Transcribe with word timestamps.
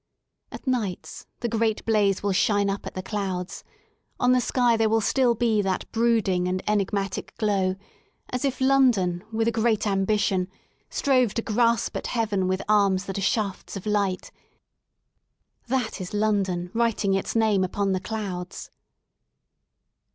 At 0.51 0.65
nights 0.65 1.27
the 1.41 1.47
great 1.47 1.85
blaze 1.85 2.23
wilt 2.23 2.35
shine 2.35 2.71
up 2.71 2.87
at 2.87 2.95
the 2.95 3.03
clouds; 3.03 3.63
on 4.19 4.31
the 4.31 4.41
sky 4.41 4.75
there 4.75 4.89
will 4.89 4.99
still 4.99 5.35
be 5.35 5.61
that 5.61 5.85
brooding 5.91 6.47
and 6.47 6.63
enig 6.65 6.91
175 6.91 7.37
THE 7.37 7.45
SOUL 7.45 7.59
OF 7.59 7.61
LONDON 7.69 7.75
matic 7.75 7.75
glow, 7.77 7.85
as 8.31 8.43
if 8.43 8.59
London 8.61 9.23
with 9.31 9.47
a 9.47 9.51
great 9.51 9.85
ambition 9.85 10.47
strove 10.89 11.35
to 11.35 11.43
grasp 11.43 11.95
at 11.95 12.07
Heaven 12.07 12.47
with 12.47 12.63
arms 12.67 13.05
that 13.05 13.19
are 13.19 13.21
shafts 13.21 13.77
of 13.77 13.85
light. 13.85 14.31
.That 15.67 16.01
is 16.01 16.15
London 16.15 16.71
writing 16.73 17.13
its 17.13 17.35
name 17.35 17.63
upon 17.63 17.91
the 17.91 17.99
clouds. 17.99 18.71